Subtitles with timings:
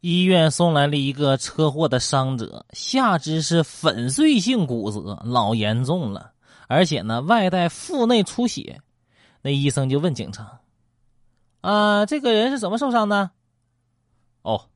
[0.00, 6.32] 医院送来了一个车祸的伤者，下肢是粉碎性骨折，老严重了，
[6.68, 8.80] 而且呢外带腹内出血。
[9.42, 10.60] 那医生就问警察
[11.60, 13.30] ：“啊，这个人是怎么受伤的？”
[14.40, 14.68] 哦，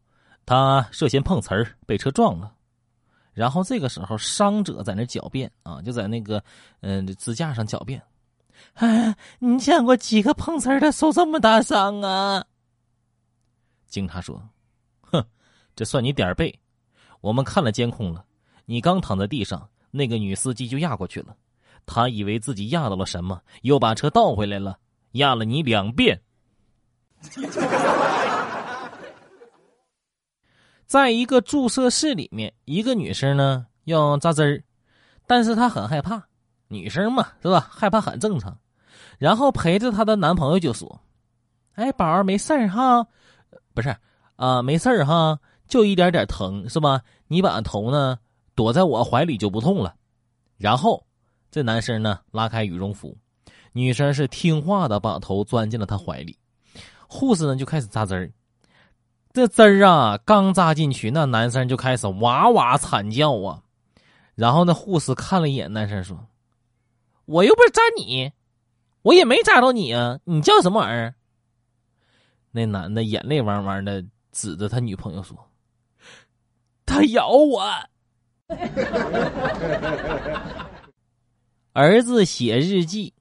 [0.44, 2.52] 他涉嫌碰瓷儿，被车撞了。
[3.32, 6.44] 然后这个时候，伤者在那狡辩啊，就在那个
[6.80, 8.02] 嗯支架上狡辩
[8.74, 12.44] ：“哎，你见过几个碰瓷儿的受这么大伤啊？”
[13.88, 14.40] 警察说。
[15.76, 16.56] 这算你点儿背，
[17.20, 18.24] 我们看了监控了，
[18.64, 21.34] 你刚躺在地上，那个女司机就压过去了，
[21.84, 24.78] 她以为自己压到了什么，又把车倒回来了，
[25.12, 26.20] 压了你两遍。
[30.86, 34.62] 在一个注射室里面，一个女生呢要扎针儿，
[35.26, 36.22] 但是她很害怕，
[36.68, 37.68] 女生嘛是吧？
[37.70, 38.56] 害怕很正常。
[39.18, 41.00] 然后陪着她的男朋友就说
[41.74, 43.06] ：“哎，宝儿没事儿哈，
[43.74, 43.96] 不是
[44.36, 47.02] 啊，没事儿哈。”就一点点疼是吧？
[47.26, 48.18] 你把头呢
[48.54, 49.94] 躲在我怀里就不痛了。
[50.56, 51.04] 然后
[51.50, 53.16] 这男生呢拉开羽绒服，
[53.72, 56.38] 女生是听话的把头钻进了他怀里。
[57.08, 58.32] 护士呢就开始扎针儿。
[59.32, 63.62] 这针儿啊刚扎进去，那男生就开始哇哇惨叫啊。
[64.34, 66.26] 然后那护士看了一眼男生说
[67.26, 68.32] ：“我又不是扎你，
[69.02, 71.14] 我也没扎到你啊，你叫什么玩意儿？”
[72.52, 75.36] 那男的眼泪汪汪的指着他女朋友说。
[76.94, 77.60] 他咬我。
[81.72, 83.12] 儿子写日记，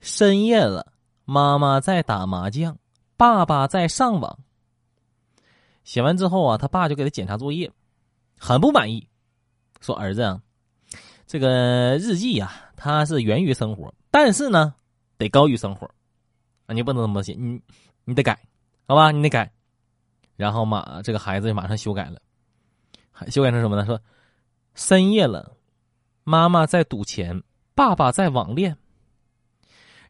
[0.00, 0.92] 深夜了，
[1.24, 2.76] 妈妈在打麻将，
[3.16, 4.40] 爸爸在上网。
[5.84, 7.70] 写完之后啊，他爸就给他检查作业，
[8.36, 9.08] 很不满意，
[9.80, 10.42] 说：“儿子啊，
[11.24, 14.74] 这个日记呀，它是源于生活，但是呢，
[15.16, 15.88] 得高于生活
[16.66, 17.62] 啊，你不能这么写，你
[18.04, 18.36] 你得改，
[18.88, 19.12] 好吧？
[19.12, 19.48] 你得改。”
[20.34, 22.20] 然后马这个孩子马上修改了。
[23.26, 23.84] 修改成什么呢？
[23.84, 24.00] 说
[24.74, 25.56] 深夜了，
[26.24, 27.42] 妈妈在赌钱，
[27.74, 28.76] 爸爸在网恋。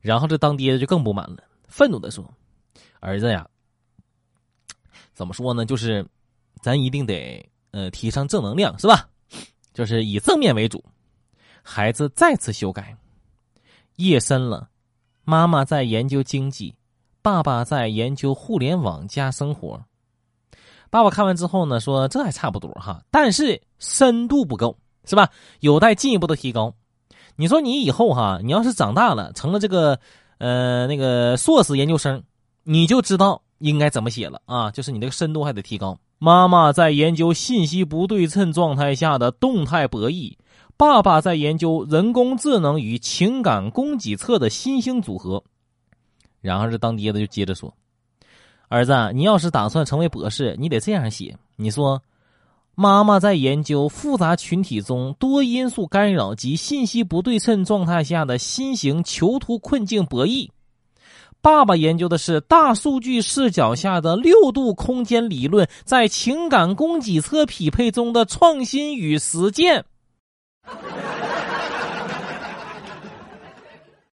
[0.01, 2.33] 然后这当爹的就更不满了，愤怒的说
[3.01, 3.49] ：“儿子呀，
[5.13, 5.65] 怎么说呢？
[5.65, 6.07] 就是
[6.63, 9.09] 咱一定得呃提倡正能量，是吧？
[9.73, 10.85] 就是以正面为主。”
[11.65, 12.97] 孩子再次修改：
[13.97, 14.71] 夜深了，
[15.25, 16.75] 妈妈在研究经济，
[17.21, 19.85] 爸爸在研究互联网加生活。
[20.91, 25.29] 爸爸看完之后呢，说这还差不多哈，但是深度不够，是吧？
[25.61, 26.75] 有待进一步的提高。
[27.37, 29.99] 你说你以后哈，你要是长大了成了这个，
[30.39, 32.23] 呃，那个硕士研究生，
[32.65, 35.99] 你就知道应该怎么写了啊，就是你这个深度还得提高。
[36.19, 40.35] 妈妈在研究信息不对称状态下的动态博弈，
[40.77, 45.45] 爸爸在研究人工智能与情感供给侧的新兴组合。
[46.41, 47.73] 然后这当爹的就接着说。
[48.69, 51.37] 儿子，你要是打算成为博士，你得这样写。
[51.57, 52.03] 你说，
[52.75, 60.51] 妈妈在研究复杂群体中多因素干扰及信息不对称状态下的新型囚徒困境博弈。
[61.41, 69.85] 爸爸研究的是大数据视角下的六度空间理论在情感供给侧匹配中的创新与实践。